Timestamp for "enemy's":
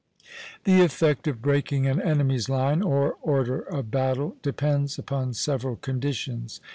2.01-2.49